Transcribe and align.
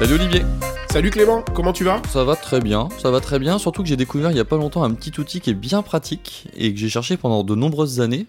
Salut 0.00 0.14
Olivier 0.14 0.42
Salut 0.90 1.10
Clément, 1.10 1.42
comment 1.54 1.74
tu 1.74 1.84
vas? 1.84 2.00
Ça 2.08 2.24
va 2.24 2.34
très 2.34 2.60
bien, 2.60 2.88
ça 2.98 3.10
va 3.10 3.20
très 3.20 3.38
bien, 3.38 3.58
surtout 3.58 3.82
que 3.82 3.88
j'ai 3.90 3.98
découvert 3.98 4.30
il 4.30 4.36
y 4.38 4.40
a 4.40 4.46
pas 4.46 4.56
longtemps 4.56 4.82
un 4.82 4.94
petit 4.94 5.20
outil 5.20 5.40
qui 5.40 5.50
est 5.50 5.54
bien 5.54 5.82
pratique 5.82 6.48
et 6.56 6.72
que 6.72 6.80
j'ai 6.80 6.88
cherché 6.88 7.18
pendant 7.18 7.44
de 7.44 7.54
nombreuses 7.54 8.00
années. 8.00 8.26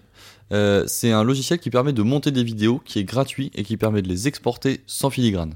Euh, 0.52 0.84
c'est 0.86 1.12
un 1.12 1.24
logiciel 1.24 1.58
qui 1.58 1.70
permet 1.70 1.94
de 1.94 2.02
monter 2.02 2.30
des 2.30 2.44
vidéos, 2.44 2.82
qui 2.84 2.98
est 2.98 3.04
gratuit 3.04 3.50
et 3.54 3.64
qui 3.64 3.78
permet 3.78 4.02
de 4.02 4.08
les 4.08 4.28
exporter 4.28 4.82
sans 4.86 5.08
filigrane. 5.08 5.54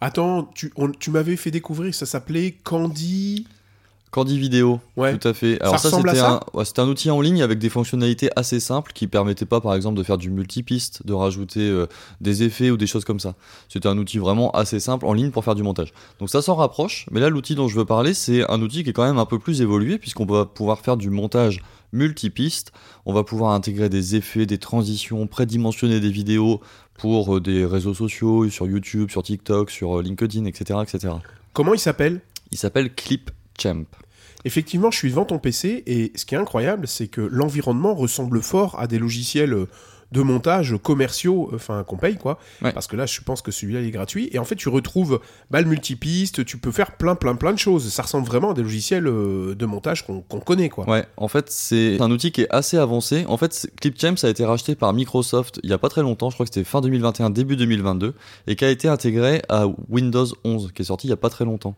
Attends, 0.00 0.50
tu, 0.54 0.72
on- 0.76 0.90
tu 0.90 1.10
m'avais 1.10 1.36
fait 1.36 1.50
découvrir, 1.50 1.94
ça 1.94 2.06
s'appelait 2.06 2.52
Candy... 2.64 3.46
Candy 4.10 4.38
Vidéo, 4.38 4.80
Ouais. 4.96 5.16
tout 5.16 5.28
à 5.28 5.34
fait. 5.34 5.58
Ça 5.62 5.70
ressemble 5.72 6.08
à 6.08 6.12
c'était 6.14 6.24
ça 6.24 6.40
un, 6.54 6.58
ouais, 6.58 6.64
un 6.78 6.88
outil 6.88 7.10
en 7.10 7.20
ligne 7.20 7.42
avec 7.42 7.58
des 7.58 7.68
fonctionnalités 7.68 8.30
assez 8.36 8.58
simples 8.60 8.92
qui 8.94 9.06
permettaient 9.06 9.44
pas, 9.46 9.60
par 9.60 9.74
exemple, 9.74 9.98
de 9.98 10.02
faire 10.02 10.18
du 10.18 10.30
multipiste, 10.30 11.06
de 11.06 11.12
rajouter 11.12 11.60
euh, 11.60 11.86
des 12.20 12.42
effets 12.42 12.70
ou 12.70 12.76
des 12.76 12.86
choses 12.86 13.04
comme 13.04 13.20
ça. 13.20 13.34
C'était 13.68 13.88
un 13.88 13.98
outil 13.98 14.18
vraiment 14.18 14.50
assez 14.52 14.80
simple 14.80 15.04
en 15.06 15.12
ligne 15.12 15.30
pour 15.30 15.44
faire 15.44 15.54
du 15.54 15.62
montage. 15.62 15.92
Donc 16.20 16.30
ça 16.30 16.40
s'en 16.42 16.54
rapproche, 16.54 17.06
mais 17.10 17.20
là, 17.20 17.28
l'outil 17.28 17.54
dont 17.54 17.68
je 17.68 17.76
veux 17.76 17.84
parler, 17.84 18.14
c'est 18.14 18.48
un 18.50 18.62
outil 18.62 18.82
qui 18.84 18.90
est 18.90 18.92
quand 18.94 19.06
même 19.06 19.18
un 19.18 19.26
peu 19.26 19.38
plus 19.38 19.60
évolué 19.60 19.98
puisqu'on 19.98 20.26
va 20.26 20.46
pouvoir 20.46 20.80
faire 20.80 20.96
du 20.96 21.10
montage 21.10 21.62
multipiste. 21.92 22.72
On 23.06 23.12
va 23.12 23.24
pouvoir 23.24 23.52
intégrer 23.52 23.88
des 23.88 24.16
effets, 24.16 24.46
des 24.46 24.58
transitions, 24.58 25.26
prédimensionner 25.26 26.00
des 26.00 26.10
vidéos 26.10 26.60
pour 26.98 27.36
euh, 27.36 27.40
des 27.40 27.64
réseaux 27.64 27.94
sociaux, 27.94 28.48
sur 28.48 28.66
YouTube, 28.66 29.10
sur 29.10 29.22
TikTok, 29.22 29.70
sur 29.70 29.98
euh, 29.98 30.02
LinkedIn, 30.02 30.44
etc., 30.46 30.80
etc. 30.82 31.14
Comment 31.52 31.74
il 31.74 31.78
s'appelle? 31.78 32.20
Il 32.50 32.58
s'appelle 32.58 32.94
Effectivement, 34.44 34.90
je 34.90 34.98
suis 34.98 35.10
devant 35.10 35.24
ton 35.24 35.38
PC 35.38 35.82
et 35.86 36.12
ce 36.14 36.24
qui 36.24 36.34
est 36.34 36.38
incroyable, 36.38 36.86
c'est 36.86 37.08
que 37.08 37.20
l'environnement 37.20 37.94
ressemble 37.94 38.40
fort 38.40 38.78
à 38.78 38.86
des 38.86 38.98
logiciels 38.98 39.52
euh, 39.52 39.66
de 40.12 40.22
montage 40.22 40.76
commerciaux, 40.82 41.50
euh, 41.52 41.56
enfin 41.56 41.84
qu'on 41.84 41.96
paye 41.96 42.16
quoi. 42.16 42.38
Ouais. 42.62 42.72
Parce 42.72 42.86
que 42.86 42.96
là, 42.96 43.04
je 43.06 43.20
pense 43.20 43.42
que 43.42 43.50
celui-là 43.50 43.80
il 43.80 43.88
est 43.88 43.90
gratuit. 43.90 44.28
Et 44.32 44.38
en 44.38 44.44
fait, 44.44 44.54
tu 44.54 44.68
retrouves 44.68 45.20
bah, 45.50 45.60
le 45.60 45.66
multipiste, 45.66 46.44
tu 46.44 46.56
peux 46.56 46.70
faire 46.70 46.96
plein, 46.96 47.14
plein, 47.14 47.34
plein 47.34 47.52
de 47.52 47.58
choses. 47.58 47.92
Ça 47.92 48.02
ressemble 48.02 48.26
vraiment 48.26 48.52
à 48.52 48.54
des 48.54 48.62
logiciels 48.62 49.06
euh, 49.06 49.54
de 49.54 49.66
montage 49.66 50.06
qu'on 50.06 50.20
connaît 50.20 50.68
quoi. 50.68 50.88
Ouais, 50.88 51.04
en 51.16 51.28
fait, 51.28 51.50
c'est 51.50 52.00
un 52.00 52.10
outil 52.10 52.32
qui 52.32 52.42
est 52.42 52.50
assez 52.50 52.78
avancé. 52.78 53.24
En 53.28 53.36
fait, 53.36 53.70
ClipChamp, 53.80 54.16
ça 54.16 54.28
a 54.28 54.30
été 54.30 54.44
racheté 54.44 54.76
par 54.76 54.92
Microsoft 54.92 55.60
il 55.62 55.70
y 55.70 55.72
a 55.72 55.78
pas 55.78 55.88
très 55.88 56.02
longtemps, 56.02 56.30
je 56.30 56.36
crois 56.36 56.46
que 56.46 56.54
c'était 56.54 56.64
fin 56.64 56.80
2021, 56.80 57.30
début 57.30 57.56
2022, 57.56 58.14
et 58.46 58.56
qui 58.56 58.64
a 58.64 58.70
été 58.70 58.88
intégré 58.88 59.42
à 59.48 59.66
Windows 59.88 60.26
11, 60.44 60.72
qui 60.72 60.82
est 60.82 60.84
sorti 60.86 61.08
il 61.08 61.10
y 61.10 61.12
a 61.12 61.16
pas 61.16 61.30
très 61.30 61.44
longtemps. 61.44 61.74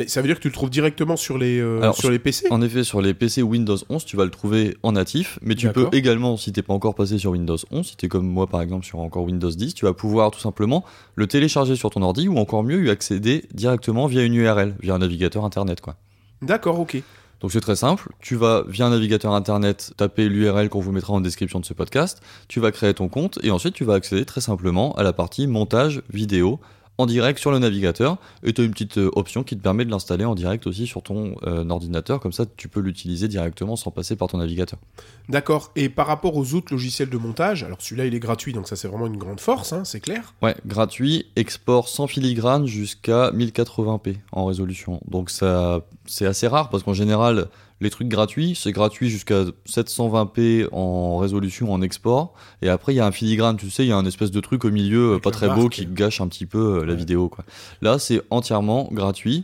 Mais 0.00 0.08
ça 0.08 0.22
veut 0.22 0.28
dire 0.28 0.36
que 0.36 0.40
tu 0.40 0.48
le 0.48 0.54
trouves 0.54 0.70
directement 0.70 1.18
sur 1.18 1.36
les, 1.36 1.60
euh, 1.60 1.82
Alors, 1.82 1.94
sur 1.94 2.10
les 2.10 2.18
PC 2.18 2.46
En 2.50 2.62
effet, 2.62 2.84
sur 2.84 3.02
les 3.02 3.12
PC 3.12 3.42
Windows 3.42 3.76
11, 3.90 4.06
tu 4.06 4.16
vas 4.16 4.24
le 4.24 4.30
trouver 4.30 4.78
en 4.82 4.92
natif, 4.92 5.38
mais 5.42 5.54
tu 5.54 5.68
peux 5.68 5.88
également, 5.92 6.38
si 6.38 6.52
t'es 6.52 6.62
pas 6.62 6.72
encore 6.72 6.94
passé 6.94 7.18
sur 7.18 7.32
Windows 7.32 7.58
11, 7.70 7.86
si 7.86 7.96
t'es 7.98 8.08
comme 8.08 8.26
moi 8.26 8.46
par 8.46 8.62
exemple 8.62 8.86
sur 8.86 8.98
encore 9.00 9.24
Windows 9.24 9.50
10, 9.50 9.74
tu 9.74 9.84
vas 9.84 9.92
pouvoir 9.92 10.30
tout 10.30 10.40
simplement 10.40 10.86
le 11.16 11.26
télécharger 11.26 11.76
sur 11.76 11.90
ton 11.90 12.00
ordi 12.00 12.28
ou 12.28 12.38
encore 12.38 12.62
mieux 12.62 12.86
y 12.86 12.88
accéder 12.88 13.44
directement 13.52 14.06
via 14.06 14.22
une 14.22 14.36
URL, 14.36 14.74
via 14.80 14.94
un 14.94 15.00
navigateur 15.00 15.44
internet 15.44 15.82
quoi. 15.82 15.96
D'accord, 16.40 16.80
ok. 16.80 17.02
Donc 17.42 17.52
c'est 17.52 17.60
très 17.60 17.76
simple, 17.76 18.08
tu 18.20 18.36
vas 18.36 18.64
via 18.68 18.86
un 18.86 18.90
navigateur 18.90 19.34
internet 19.34 19.92
taper 19.98 20.30
l'URL 20.30 20.70
qu'on 20.70 20.80
vous 20.80 20.92
mettra 20.92 21.12
en 21.12 21.20
description 21.20 21.60
de 21.60 21.66
ce 21.66 21.74
podcast, 21.74 22.22
tu 22.48 22.58
vas 22.58 22.72
créer 22.72 22.94
ton 22.94 23.08
compte 23.08 23.38
et 23.42 23.50
ensuite 23.50 23.74
tu 23.74 23.84
vas 23.84 23.94
accéder 23.94 24.24
très 24.24 24.40
simplement 24.40 24.94
à 24.94 25.02
la 25.02 25.12
partie 25.12 25.46
montage 25.46 26.00
vidéo 26.10 26.58
en 27.00 27.06
direct 27.06 27.38
sur 27.38 27.50
le 27.50 27.58
navigateur 27.58 28.18
et 28.42 28.52
tu 28.52 28.60
as 28.60 28.64
une 28.64 28.72
petite 28.72 28.98
euh, 28.98 29.10
option 29.14 29.42
qui 29.42 29.56
te 29.56 29.62
permet 29.62 29.84
de 29.84 29.90
l'installer 29.90 30.24
en 30.24 30.34
direct 30.34 30.66
aussi 30.66 30.86
sur 30.86 31.02
ton 31.02 31.36
euh, 31.46 31.68
ordinateur, 31.68 32.20
comme 32.20 32.32
ça 32.32 32.44
tu 32.56 32.68
peux 32.68 32.80
l'utiliser 32.80 33.28
directement 33.28 33.76
sans 33.76 33.90
passer 33.90 34.16
par 34.16 34.28
ton 34.28 34.38
navigateur. 34.38 34.78
D'accord. 35.28 35.72
Et 35.76 35.88
par 35.88 36.06
rapport 36.06 36.36
aux 36.36 36.54
autres 36.54 36.72
logiciels 36.72 37.10
de 37.10 37.18
montage, 37.18 37.64
alors 37.64 37.78
celui-là 37.80 38.06
il 38.06 38.14
est 38.14 38.20
gratuit, 38.20 38.52
donc 38.52 38.68
ça 38.68 38.76
c'est 38.76 38.88
vraiment 38.88 39.06
une 39.06 39.16
grande 39.16 39.40
force, 39.40 39.72
hein, 39.72 39.84
c'est 39.84 40.00
clair. 40.00 40.34
Ouais, 40.42 40.54
gratuit, 40.66 41.26
export 41.36 41.88
sans 41.88 42.06
filigrane 42.06 42.66
jusqu'à 42.66 43.30
1080p 43.30 44.16
en 44.32 44.44
résolution. 44.44 45.00
Donc 45.08 45.30
ça 45.30 45.84
c'est 46.06 46.26
assez 46.26 46.48
rare 46.48 46.70
parce 46.70 46.82
qu'en 46.82 46.94
général 46.94 47.48
les 47.80 47.90
trucs 47.90 48.08
gratuits, 48.08 48.54
c'est 48.54 48.72
gratuit 48.72 49.08
jusqu'à 49.08 49.44
720p 49.68 50.68
en 50.72 51.16
résolution 51.18 51.72
en 51.72 51.82
export 51.82 52.34
et 52.62 52.68
après 52.68 52.92
il 52.92 52.96
y 52.96 53.00
a 53.00 53.06
un 53.06 53.12
filigrane, 53.12 53.56
tu 53.56 53.70
sais, 53.70 53.84
il 53.84 53.88
y 53.88 53.92
a 53.92 53.96
un 53.96 54.04
espèce 54.06 54.30
de 54.30 54.40
truc 54.40 54.64
au 54.64 54.70
milieu 54.70 55.08
euh, 55.08 55.10
Avec 55.12 55.22
pas 55.24 55.30
très 55.30 55.48
beau 55.48 55.68
qui 55.68 55.86
gâche 55.86 56.20
un 56.20 56.28
petit 56.28 56.46
peu 56.46 56.58
euh, 56.80 56.84
la 56.84 56.92
Ouais. 56.92 56.98
vidéo 56.98 57.28
quoi. 57.28 57.44
Là, 57.82 57.98
c'est 57.98 58.20
entièrement 58.30 58.88
gratuit. 58.92 59.42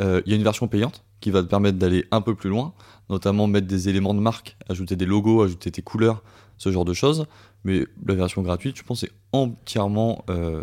Euh, 0.00 0.20
Il 0.26 0.30
y 0.30 0.34
a 0.34 0.36
une 0.36 0.44
version 0.44 0.68
payante 0.68 1.02
qui 1.20 1.30
va 1.30 1.42
te 1.42 1.48
permettre 1.48 1.78
d'aller 1.78 2.04
un 2.10 2.20
peu 2.20 2.34
plus 2.34 2.50
loin, 2.50 2.74
notamment 3.10 3.46
mettre 3.46 3.66
des 3.66 3.88
éléments 3.88 4.14
de 4.14 4.20
marque, 4.20 4.56
ajouter 4.68 4.96
des 4.96 5.06
logos, 5.06 5.42
ajouter 5.42 5.70
tes 5.70 5.82
couleurs, 5.82 6.22
ce 6.58 6.70
genre 6.70 6.84
de 6.84 6.94
choses. 6.94 7.26
Mais 7.64 7.86
la 8.06 8.14
version 8.14 8.42
gratuite, 8.42 8.76
je 8.78 8.84
pense, 8.84 9.02
est 9.02 9.10
entièrement, 9.32 10.24
euh, 10.30 10.62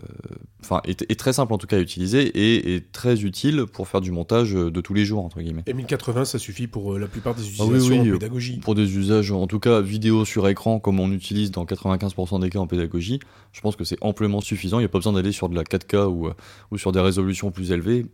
enfin, 0.62 0.82
est, 0.86 1.02
est 1.12 1.20
très 1.20 1.34
simple 1.34 1.54
en 1.54 1.58
tout 1.58 1.68
cas 1.68 1.76
à 1.76 1.80
utiliser 1.80 2.24
et 2.24 2.76
est 2.76 2.92
très 2.92 3.24
utile 3.24 3.66
pour 3.72 3.88
faire 3.88 4.00
du 4.00 4.12
montage 4.12 4.54
de 4.54 4.82
tous 4.82 4.94
les 4.94 5.04
jours 5.04 5.24
entre 5.24 5.42
guillemets. 5.42 5.64
Et 5.68 5.74
1080 5.74 6.26
ça 6.26 6.40
suffit 6.40 6.68
pour 6.68 6.94
euh, 6.94 7.00
la 7.00 7.08
plupart 7.08 7.36
des 7.36 7.44
Ah 7.60 7.66
oui, 7.66 7.76
utilisations 7.76 8.02
oui, 8.02 8.10
en 8.10 8.14
euh, 8.14 8.18
pédagogie. 8.18 8.58
Pour 8.60 8.76
des 8.76 8.98
usages, 8.98 9.32
en 9.32 9.46
tout 9.46 9.60
cas 9.60 9.82
vidéo 9.82 10.24
sur 10.24 10.48
écran, 10.48 10.80
comme 10.80 11.00
on 11.02 11.12
utilise 11.12 11.52
dans 11.52 11.66
95% 11.66 12.40
des 12.40 12.50
cas 12.50 12.60
en 12.60 12.68
pédagogie, 12.68 13.20
je 13.52 13.60
pense 13.62 13.76
que 13.76 13.84
c'est 13.84 13.98
amplement 14.02 14.40
suffisant. 14.40 14.80
Il 14.80 14.84
n'y 14.84 14.86
a 14.86 14.90
pas 14.90 15.00
besoin 15.00 15.14
d'aller 15.14 15.34
sur 15.34 15.50
de 15.50 15.56
la 15.56 15.64
4K 15.64 16.06
ou, 16.08 16.30
ou 16.72 16.78
sur 16.78 16.94
des 16.94 17.02
résolutions 17.02 17.52
plus 17.52 17.72
élevées. 17.72 18.06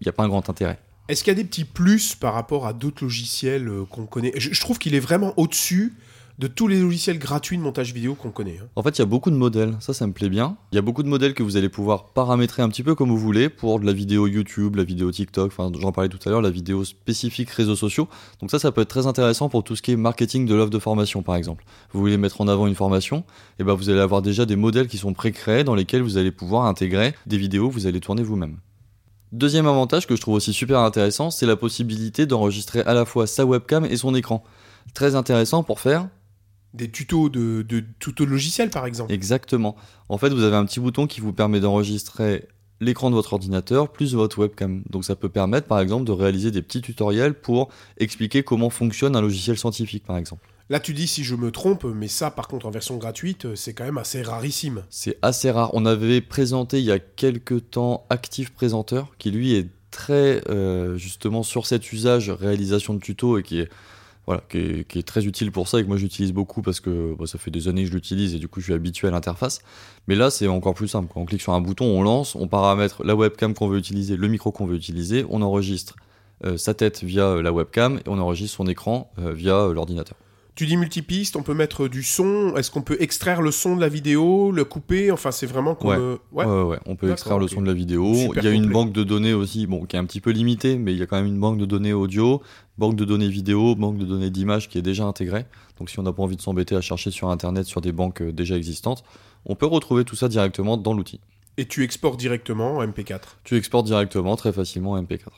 Il 0.00 0.04
n'y 0.04 0.08
a 0.08 0.12
pas 0.12 0.24
un 0.24 0.28
grand 0.28 0.48
intérêt. 0.48 0.80
Est-ce 1.08 1.24
qu'il 1.24 1.32
y 1.32 1.36
a 1.36 1.42
des 1.42 1.44
petits 1.44 1.64
plus 1.64 2.14
par 2.14 2.34
rapport 2.34 2.66
à 2.66 2.72
d'autres 2.72 3.02
logiciels 3.02 3.68
euh, 3.68 3.84
qu'on 3.84 4.06
connaît? 4.06 4.32
Je, 4.36 4.60
trouve 4.60 4.78
qu'il 4.78 4.94
est 4.94 5.00
vraiment 5.00 5.34
au-dessus 5.36 5.94
de 6.38 6.46
tous 6.46 6.68
les 6.68 6.80
logiciels 6.80 7.18
gratuits 7.18 7.58
de 7.58 7.62
montage 7.62 7.92
vidéo 7.92 8.14
qu'on 8.14 8.30
connaît. 8.30 8.58
hein. 8.62 8.68
En 8.76 8.82
fait, 8.82 8.96
il 8.96 9.00
y 9.00 9.02
a 9.02 9.06
beaucoup 9.06 9.30
de 9.30 9.36
modèles, 9.36 9.74
ça, 9.80 9.92
ça 9.92 10.06
me 10.06 10.12
plaît 10.12 10.28
bien. 10.30 10.56
Il 10.72 10.76
y 10.76 10.78
a 10.78 10.82
beaucoup 10.82 11.02
de 11.02 11.08
modèles 11.08 11.34
que 11.34 11.42
vous 11.42 11.56
allez 11.56 11.68
pouvoir 11.68 12.04
paramétrer 12.04 12.62
un 12.62 12.68
petit 12.68 12.82
peu 12.82 12.94
comme 12.94 13.10
vous 13.10 13.18
voulez 13.18 13.48
pour 13.50 13.80
de 13.80 13.84
la 13.84 13.92
vidéo 13.92 14.26
YouTube, 14.26 14.76
la 14.76 14.84
vidéo 14.84 15.10
TikTok, 15.10 15.48
enfin, 15.48 15.70
j'en 15.78 15.92
parlais 15.92 16.08
tout 16.08 16.20
à 16.24 16.30
l'heure, 16.30 16.40
la 16.40 16.50
vidéo 16.50 16.84
spécifique 16.84 17.50
réseaux 17.50 17.76
sociaux. 17.76 18.08
Donc 18.40 18.50
ça, 18.50 18.58
ça 18.58 18.72
peut 18.72 18.80
être 18.80 18.88
très 18.88 19.06
intéressant 19.06 19.48
pour 19.48 19.64
tout 19.64 19.76
ce 19.76 19.82
qui 19.82 19.90
est 19.92 19.96
marketing 19.96 20.46
de 20.46 20.54
l'offre 20.54 20.70
de 20.70 20.78
formation, 20.78 21.22
par 21.22 21.34
exemple. 21.34 21.64
Vous 21.92 22.00
voulez 22.00 22.16
mettre 22.16 22.40
en 22.40 22.48
avant 22.48 22.66
une 22.68 22.76
formation, 22.76 23.24
et 23.58 23.64
ben 23.64 23.74
vous 23.74 23.90
allez 23.90 24.00
avoir 24.00 24.22
déjà 24.22 24.46
des 24.46 24.56
modèles 24.56 24.86
qui 24.86 24.96
sont 24.96 25.12
pré-créés 25.12 25.64
dans 25.64 25.74
lesquels 25.74 26.02
vous 26.02 26.16
allez 26.16 26.30
pouvoir 26.30 26.64
intégrer 26.66 27.14
des 27.26 27.36
vidéos 27.36 27.68
que 27.68 27.74
vous 27.74 27.86
allez 27.86 28.00
tourner 28.00 28.22
vous-même. 28.22 28.56
Deuxième 29.32 29.68
avantage 29.68 30.08
que 30.08 30.16
je 30.16 30.20
trouve 30.20 30.34
aussi 30.34 30.52
super 30.52 30.80
intéressant, 30.80 31.30
c'est 31.30 31.46
la 31.46 31.54
possibilité 31.54 32.26
d'enregistrer 32.26 32.80
à 32.80 32.94
la 32.94 33.04
fois 33.04 33.28
sa 33.28 33.46
webcam 33.46 33.84
et 33.84 33.96
son 33.96 34.14
écran. 34.16 34.42
Très 34.92 35.14
intéressant 35.14 35.62
pour 35.62 35.78
faire 35.78 36.08
Des 36.74 36.90
tutos 36.90 37.28
de, 37.28 37.62
de 37.62 37.84
tutos 38.00 38.24
de 38.24 38.30
logiciels 38.30 38.70
par 38.70 38.86
exemple. 38.86 39.12
Exactement. 39.12 39.76
En 40.08 40.18
fait, 40.18 40.30
vous 40.30 40.42
avez 40.42 40.56
un 40.56 40.64
petit 40.64 40.80
bouton 40.80 41.06
qui 41.06 41.20
vous 41.20 41.32
permet 41.32 41.60
d'enregistrer 41.60 42.48
l'écran 42.80 43.10
de 43.10 43.14
votre 43.14 43.34
ordinateur 43.34 43.92
plus 43.92 44.14
votre 44.14 44.40
webcam. 44.40 44.82
Donc 44.90 45.04
ça 45.04 45.14
peut 45.14 45.28
permettre 45.28 45.68
par 45.68 45.78
exemple 45.78 46.04
de 46.04 46.12
réaliser 46.12 46.50
des 46.50 46.62
petits 46.62 46.80
tutoriels 46.80 47.34
pour 47.34 47.68
expliquer 47.98 48.42
comment 48.42 48.70
fonctionne 48.70 49.14
un 49.14 49.20
logiciel 49.20 49.56
scientifique 49.56 50.04
par 50.04 50.16
exemple. 50.16 50.49
Là 50.70 50.78
tu 50.78 50.94
dis 50.94 51.08
si 51.08 51.24
je 51.24 51.34
me 51.34 51.50
trompe, 51.50 51.82
mais 51.82 52.06
ça 52.06 52.30
par 52.30 52.46
contre 52.46 52.64
en 52.64 52.70
version 52.70 52.96
gratuite 52.96 53.44
euh, 53.44 53.56
c'est 53.56 53.74
quand 53.74 53.82
même 53.82 53.98
assez 53.98 54.22
rarissime. 54.22 54.84
C'est 54.88 55.18
assez 55.20 55.50
rare. 55.50 55.70
On 55.72 55.84
avait 55.84 56.20
présenté 56.20 56.78
il 56.78 56.84
y 56.84 56.92
a 56.92 57.00
quelques 57.00 57.70
temps 57.70 58.06
Active 58.08 58.52
Présenteur 58.52 59.08
qui 59.18 59.32
lui 59.32 59.54
est 59.54 59.68
très 59.90 60.48
euh, 60.48 60.96
justement 60.96 61.42
sur 61.42 61.66
cet 61.66 61.92
usage 61.92 62.30
réalisation 62.30 62.94
de 62.94 63.00
tutos 63.00 63.38
et 63.38 63.42
qui 63.42 63.58
est 63.58 63.68
voilà, 64.26 64.44
qui 64.48 64.58
est, 64.58 65.02
très 65.04 65.26
utile 65.26 65.50
pour 65.50 65.66
ça 65.66 65.80
et 65.80 65.82
que 65.82 65.88
moi 65.88 65.96
j'utilise 65.96 66.32
beaucoup 66.32 66.62
parce 66.62 66.78
que 66.78 67.16
bah, 67.18 67.26
ça 67.26 67.36
fait 67.36 67.50
des 67.50 67.66
années 67.66 67.82
que 67.82 67.88
je 67.88 67.94
l'utilise 67.94 68.36
et 68.36 68.38
du 68.38 68.46
coup 68.46 68.60
je 68.60 68.66
suis 68.66 68.74
habitué 68.74 69.08
à 69.08 69.10
l'interface. 69.10 69.62
Mais 70.06 70.14
là 70.14 70.30
c'est 70.30 70.46
encore 70.46 70.74
plus 70.74 70.86
simple. 70.86 71.10
Quand 71.12 71.20
on 71.20 71.24
clique 71.24 71.42
sur 71.42 71.52
un 71.52 71.60
bouton, 71.60 71.86
on 71.86 72.04
lance, 72.04 72.36
on 72.36 72.46
paramètre 72.46 73.02
la 73.02 73.16
webcam 73.16 73.54
qu'on 73.54 73.66
veut 73.66 73.78
utiliser, 73.78 74.16
le 74.16 74.28
micro 74.28 74.52
qu'on 74.52 74.66
veut 74.66 74.76
utiliser, 74.76 75.26
on 75.30 75.42
enregistre 75.42 75.96
euh, 76.44 76.56
sa 76.56 76.74
tête 76.74 77.02
via 77.02 77.42
la 77.42 77.52
webcam 77.52 77.98
et 77.98 78.08
on 78.08 78.20
enregistre 78.20 78.58
son 78.58 78.68
écran 78.68 79.10
via 79.18 79.66
l'ordinateur. 79.72 80.16
Tu 80.60 80.66
dis 80.66 80.76
multipiste, 80.76 81.36
on 81.36 81.42
peut 81.42 81.54
mettre 81.54 81.88
du 81.88 82.02
son, 82.02 82.54
est-ce 82.54 82.70
qu'on 82.70 82.82
peut 82.82 82.98
extraire 83.00 83.40
le 83.40 83.50
son 83.50 83.76
de 83.76 83.80
la 83.80 83.88
vidéo, 83.88 84.52
le 84.52 84.66
couper, 84.66 85.10
enfin 85.10 85.30
c'est 85.30 85.46
vraiment 85.46 85.74
comme... 85.74 85.88
Ouais. 85.88 85.96
euh, 85.96 86.18
Ouais, 86.32 86.44
ouais, 86.44 86.62
ouais. 86.64 86.78
On 86.84 86.96
peut 86.96 87.10
extraire 87.10 87.38
le 87.38 87.48
son 87.48 87.62
de 87.62 87.66
la 87.66 87.72
vidéo. 87.72 88.14
Super 88.14 88.42
il 88.42 88.46
y 88.46 88.48
a 88.48 88.52
une 88.52 88.64
complet. 88.64 88.74
banque 88.74 88.92
de 88.92 89.02
données 89.02 89.32
aussi, 89.32 89.66
bon, 89.66 89.86
qui 89.86 89.96
est 89.96 89.98
un 89.98 90.04
petit 90.04 90.20
peu 90.20 90.32
limitée, 90.32 90.76
mais 90.76 90.92
il 90.92 90.98
y 90.98 91.02
a 91.02 91.06
quand 91.06 91.16
même 91.16 91.24
une 91.24 91.40
banque 91.40 91.56
de 91.56 91.64
données 91.64 91.94
audio, 91.94 92.42
banque 92.76 92.94
de 92.94 93.06
données 93.06 93.30
vidéo, 93.30 93.74
banque 93.74 93.96
de 93.96 94.04
données 94.04 94.28
d'images 94.28 94.68
qui 94.68 94.76
est 94.76 94.82
déjà 94.82 95.04
intégrée. 95.06 95.46
Donc 95.78 95.88
si 95.88 95.98
on 95.98 96.02
n'a 96.02 96.12
pas 96.12 96.22
envie 96.22 96.36
de 96.36 96.42
s'embêter 96.42 96.76
à 96.76 96.82
chercher 96.82 97.10
sur 97.10 97.30
Internet 97.30 97.64
sur 97.64 97.80
des 97.80 97.92
banques 97.92 98.20
euh, 98.20 98.30
déjà 98.30 98.58
existantes, 98.58 99.02
on 99.46 99.54
peut 99.54 99.64
retrouver 99.64 100.04
tout 100.04 100.14
ça 100.14 100.28
directement 100.28 100.76
dans 100.76 100.92
l'outil. 100.92 101.20
Et 101.56 101.64
tu 101.64 101.84
exportes 101.84 102.20
directement 102.20 102.76
en 102.76 102.86
MP4. 102.86 103.20
Tu 103.44 103.56
exportes 103.56 103.86
directement 103.86 104.36
très 104.36 104.52
facilement 104.52 104.90
en 104.90 105.02
MP4. 105.02 105.28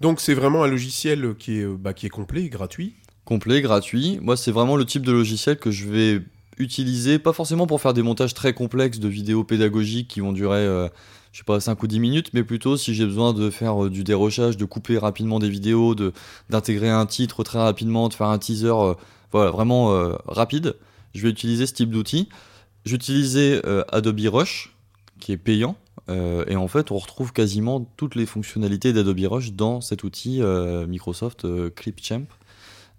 Donc 0.00 0.20
c'est 0.22 0.32
vraiment 0.32 0.62
un 0.64 0.68
logiciel 0.68 1.34
qui 1.38 1.58
est, 1.58 1.64
euh, 1.64 1.76
bah, 1.78 1.92
qui 1.92 2.06
est 2.06 2.08
complet, 2.08 2.44
et 2.44 2.48
gratuit. 2.48 2.94
Complet, 3.28 3.60
gratuit. 3.60 4.18
Moi, 4.22 4.38
c'est 4.38 4.50
vraiment 4.50 4.74
le 4.74 4.86
type 4.86 5.04
de 5.04 5.12
logiciel 5.12 5.58
que 5.58 5.70
je 5.70 5.86
vais 5.86 6.22
utiliser, 6.56 7.18
pas 7.18 7.34
forcément 7.34 7.66
pour 7.66 7.78
faire 7.78 7.92
des 7.92 8.00
montages 8.02 8.32
très 8.32 8.54
complexes 8.54 9.00
de 9.00 9.06
vidéos 9.06 9.44
pédagogiques 9.44 10.08
qui 10.08 10.20
vont 10.20 10.32
durer, 10.32 10.60
euh, 10.60 10.88
je 11.32 11.38
sais 11.38 11.44
pas, 11.44 11.60
5 11.60 11.82
ou 11.82 11.86
10 11.86 12.00
minutes, 12.00 12.30
mais 12.32 12.42
plutôt 12.42 12.78
si 12.78 12.94
j'ai 12.94 13.04
besoin 13.04 13.34
de 13.34 13.50
faire 13.50 13.84
euh, 13.84 13.90
du 13.90 14.02
dérochage, 14.02 14.56
de 14.56 14.64
couper 14.64 14.96
rapidement 14.96 15.40
des 15.40 15.50
vidéos, 15.50 15.94
de 15.94 16.14
d'intégrer 16.48 16.88
un 16.88 17.04
titre 17.04 17.44
très 17.44 17.58
rapidement, 17.58 18.08
de 18.08 18.14
faire 18.14 18.28
un 18.28 18.38
teaser, 18.38 18.68
euh, 18.68 18.94
voilà, 19.30 19.50
vraiment 19.50 19.92
euh, 19.92 20.14
rapide, 20.26 20.76
je 21.14 21.20
vais 21.20 21.28
utiliser 21.28 21.66
ce 21.66 21.74
type 21.74 21.90
d'outil. 21.90 22.30
J'utilisais 22.86 23.60
Adobe 23.92 24.20
Rush, 24.32 24.74
qui 25.20 25.32
est 25.32 25.36
payant, 25.36 25.76
et 26.08 26.56
en 26.56 26.68
fait, 26.68 26.90
on 26.90 26.96
retrouve 26.96 27.34
quasiment 27.34 27.86
toutes 27.98 28.14
les 28.14 28.24
fonctionnalités 28.24 28.94
d'Adobe 28.94 29.20
Rush 29.28 29.52
dans 29.52 29.82
cet 29.82 30.04
outil 30.04 30.40
Microsoft 30.86 31.46
Clipchamp, 31.74 32.24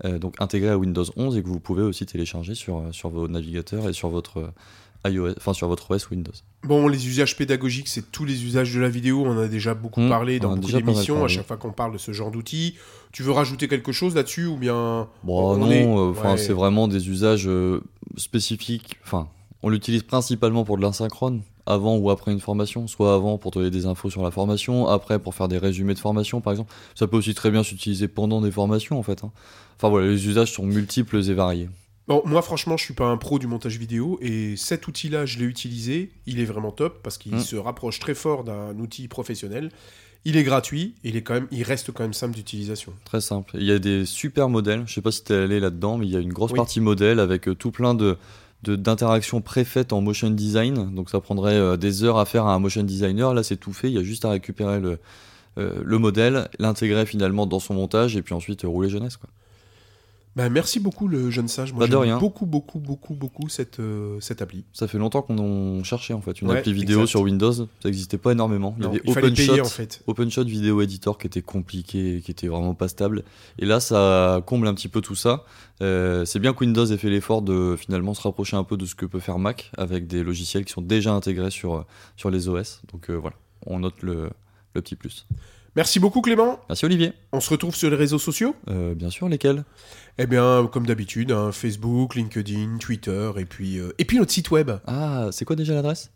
donc 0.04 0.36
intégré 0.40 0.70
à 0.70 0.78
Windows 0.78 1.06
11 1.16 1.38
et 1.38 1.44
que 1.44 1.48
vous 1.48 1.60
pouvez 1.60 1.84
aussi 1.84 2.06
télécharger 2.06 2.56
sur, 2.56 2.84
sur 2.92 3.10
vos 3.10 3.28
navigateurs 3.28 3.88
et 3.90 3.94
sur 3.94 4.10
votre 4.10 4.52
iOS, 5.08 5.34
enfin 5.38 5.54
sur 5.54 5.68
votre 5.70 5.92
OS 5.92 6.10
Windows. 6.10 6.32
Bon, 6.64 6.88
les 6.90 7.08
usages 7.08 7.38
pédagogiques, 7.38 7.88
c'est 7.88 8.12
tous 8.12 8.26
les 8.26 8.44
usages 8.46 8.74
de 8.74 8.80
la 8.82 8.90
vidéo. 8.90 9.24
On 9.26 9.32
en 9.32 9.38
a 9.38 9.48
déjà 9.48 9.74
beaucoup 9.74 10.02
Mmh, 10.02 10.10
parlé 10.10 10.40
dans 10.40 10.56
beaucoup 10.58 10.72
d'émissions. 10.74 11.24
À 11.24 11.28
chaque 11.30 11.48
fois 11.48 11.56
qu'on 11.58 11.72
parle 11.72 11.94
de 11.94 11.98
ce 11.98 12.12
genre 12.12 12.32
d'outils, 12.32 12.76
tu 13.14 13.24
veux 13.24 13.32
rajouter 13.32 13.68
quelque 13.70 13.92
chose 13.94 14.14
là-dessus 14.16 14.46
ou 14.46 14.58
bien 14.58 15.08
Bon, 15.24 15.54
On 15.54 15.58
non, 15.58 15.72
est- 15.72 15.86
euh, 15.86 16.12
enfin 16.12 16.32
ouais. 16.32 16.38
c'est 16.38 16.52
vraiment 16.54 16.88
des 16.90 17.10
usages 17.10 17.48
euh, 17.48 17.82
spécifiques. 18.18 18.98
Enfin, 19.06 19.28
on 19.64 19.70
l'utilise 19.70 20.04
principalement 20.04 20.64
pour 20.64 20.78
de 20.78 20.82
l'asynchrone, 20.82 21.42
avant 21.66 21.98
ou 21.98 22.10
après 22.10 22.32
une 22.32 22.40
formation, 22.40 22.88
soit 22.88 23.14
avant 23.14 23.38
pour 23.38 23.52
donner 23.52 23.70
des 23.70 23.86
infos 23.86 24.10
sur 24.10 24.24
la 24.24 24.32
formation, 24.32 24.88
après 24.88 25.20
pour 25.20 25.36
faire 25.36 25.48
des 25.48 25.58
résumés 25.58 25.94
de 25.94 26.00
formation, 26.00 26.42
par 26.42 26.54
exemple. 26.54 26.74
Ça 26.96 27.08
peut 27.08 27.18
aussi 27.18 27.34
très 27.34 27.52
bien 27.52 27.62
s'utiliser 27.64 28.08
pendant 28.08 28.42
des 28.42 28.52
formations, 28.52 28.98
en 28.98 29.04
fait. 29.04 29.24
hein. 29.24 29.32
Enfin 29.78 29.90
voilà, 29.90 30.08
les 30.08 30.28
usages 30.28 30.52
sont 30.54 30.66
multiples 30.66 31.18
et 31.18 31.34
variés. 31.34 31.70
Bon, 32.08 32.24
moi 32.26 32.42
franchement, 32.42 32.76
je 32.76 32.84
suis 32.84 32.96
pas 32.96 33.06
un 33.06 33.18
pro 33.18 33.38
du 33.38 33.46
montage 33.46 33.78
vidéo 33.78 34.18
et 34.22 34.56
cet 34.58 34.88
outil-là, 34.88 35.26
je 35.28 35.38
l'ai 35.38 35.46
utilisé. 35.46 36.10
Il 36.26 36.40
est 36.40 36.46
vraiment 36.46 36.72
top 36.72 37.02
parce 37.04 37.18
qu'il 37.20 37.36
Mm. 37.36 37.40
se 37.42 37.56
rapproche 37.56 38.00
très 38.00 38.16
fort 38.16 38.44
d'un 38.44 38.78
outil 38.80 39.08
professionnel. 39.08 39.70
Il 40.26 40.36
est 40.36 40.44
gratuit, 40.44 40.96
il 41.04 41.16
est 41.16 41.22
quand 41.22 41.36
même, 41.36 41.48
il 41.52 41.62
reste 41.64 41.92
quand 41.94 42.04
même 42.04 42.14
simple 42.14 42.36
d'utilisation. 42.36 42.94
Très 43.06 43.22
simple. 43.22 43.52
Il 43.60 43.64
y 43.64 43.72
a 43.72 43.78
des 43.80 44.06
super 44.06 44.50
modèles. 44.50 44.84
Je 44.88 44.94
sais 44.96 45.02
pas 45.02 45.12
si 45.12 45.24
tu 45.24 45.34
es 45.34 45.36
allé 45.38 45.60
là-dedans, 45.60 45.98
mais 46.00 46.08
il 46.08 46.12
y 46.12 46.18
a 46.18 46.20
une 46.20 46.34
grosse 46.34 46.52
Oui. 46.52 46.58
partie 46.58 46.82
modèle 46.82 47.20
avec 47.20 47.48
euh, 47.48 47.54
tout 47.56 47.72
plein 47.72 47.94
de 47.94 48.18
d'interactions 48.64 49.42
préfaites 49.42 49.94
en 49.94 50.02
motion 50.02 50.30
design. 50.30 50.94
Donc 50.94 51.10
ça 51.10 51.20
prendrait 51.20 51.56
euh, 51.56 51.78
des 51.78 52.04
heures 52.04 52.18
à 52.18 52.26
faire 52.26 52.46
à 52.46 52.54
un 52.54 52.60
motion 52.60 52.84
designer. 52.84 53.34
Là, 53.34 53.44
c'est 53.44 53.58
tout 53.58 53.74
fait. 53.74 53.90
Il 53.90 53.96
y 53.96 54.00
a 54.00 54.04
juste 54.04 54.26
à 54.26 54.30
récupérer 54.32 54.80
le, 54.80 55.00
euh, 55.58 55.82
le 55.84 55.98
modèle, 55.98 56.50
l'intégrer 56.60 57.06
finalement 57.06 57.46
dans 57.46 57.60
son 57.60 57.74
montage 57.74 58.16
et 58.16 58.22
puis 58.22 58.34
ensuite 58.34 58.64
rouler 58.64 58.90
jeunesse. 58.90 59.18
Quoi. 59.18 59.30
Bah, 60.40 60.50
merci 60.50 60.80
beaucoup 60.80 61.10
le 61.10 61.30
jeune 61.30 61.50
sage. 61.50 61.74
Moi, 61.74 61.82
Bah, 61.86 61.92
de 61.92 61.96
rien. 61.98 62.18
beaucoup, 62.18 62.46
beaucoup, 62.46 62.80
beaucoup, 62.80 63.14
beaucoup 63.14 63.50
cette, 63.50 63.82
euh, 63.82 64.18
cette 64.22 64.42
appli. 64.42 64.64
Ça 64.72 64.88
fait 64.88 64.98
longtemps 64.98 65.22
qu'on 65.22 65.38
en 65.38 65.84
cherchait 65.84 66.14
en 66.14 66.22
fait 66.22 66.40
une 66.42 66.48
Ouais, 66.50 66.60
appli 66.60 66.72
vidéo 66.72 67.00
exact. 67.00 67.10
sur 67.10 67.22
Windows. 67.22 67.52
Ça 67.52 67.66
n'existait 67.84 68.18
pas 68.18 68.32
énormément. 68.32 68.74
Il 68.78 68.84
y 68.84 68.88
avait 68.88 69.02
il 69.04 69.14
payer 69.14 69.50
OpenShot, 69.50 69.62
en 69.62 69.66
fait. 69.66 70.02
OpenShot 70.08 70.46
Video 70.46 70.80
Editor 70.82 71.18
qui 71.18 71.28
était 71.28 71.42
compliqué, 71.42 72.22
qui 72.24 72.32
était 72.32 72.48
vraiment 72.48 72.74
pas 72.74 72.88
stable. 72.88 73.24
Et 73.58 73.66
là, 73.66 73.82
ça 73.82 74.42
comble 74.46 74.68
un 74.68 74.74
petit 74.74 74.88
peu 74.88 75.02
tout 75.02 75.16
ça. 75.16 75.44
Euh, 75.82 76.24
c'est 76.24 76.40
bien 76.40 76.54
que 76.54 76.60
Windows 76.60 76.86
ait 76.86 76.98
fait 76.98 77.10
l'effort 77.10 77.42
de 77.42 77.76
finalement 77.78 78.14
se 78.14 78.22
rapprocher 78.22 78.56
un 78.56 78.64
peu 78.64 78.78
de 78.78 78.86
ce 78.86 78.96
que 78.96 79.06
peut 79.06 79.20
faire 79.20 79.40
Mac 79.40 79.72
avec 79.78 80.08
des 80.08 80.24
logiciels 80.24 80.64
qui 80.64 80.72
sont 80.72 80.82
déjà 80.82 81.14
intégrés 81.14 81.52
sur, 81.52 81.86
sur 82.16 82.30
les 82.32 82.48
OS. 82.48 82.82
Donc 82.94 83.10
euh, 83.10 83.16
voilà, 83.16 83.36
on 83.66 83.80
note 83.80 84.02
le, 84.04 84.30
le 84.74 84.82
petit 84.82 84.96
plus. 84.96 85.26
Merci 85.76 86.00
beaucoup 86.00 86.22
Clément. 86.22 86.60
Merci 86.70 86.86
Olivier. 86.86 87.14
On 87.32 87.40
se 87.40 87.50
retrouve 87.50 87.76
sur 87.76 87.90
les 87.90 87.96
réseaux 87.96 88.20
sociaux 88.20 88.56
Euh, 88.70 88.94
bien 88.96 89.10
sûr, 89.10 89.30
lesquels? 89.30 89.64
Eh 90.18 90.26
bien, 90.28 90.68
comme 90.72 90.86
d'habitude, 90.86 91.32
hein, 91.32 91.52
Facebook, 91.52 92.16
LinkedIn, 92.16 92.78
Twitter 92.80 93.32
et 93.38 93.46
puis, 93.46 93.78
euh, 93.78 93.94
et 94.00 94.06
puis 94.06 94.18
notre 94.18 94.32
site 94.32 94.52
web. 94.52 94.72
Ah, 94.88 95.28
c'est 95.32 95.46
quoi 95.46 95.56
déjà 95.56 95.74
l'adresse? 95.74 96.12